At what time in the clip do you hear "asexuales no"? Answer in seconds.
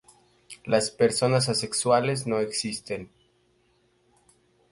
1.47-2.39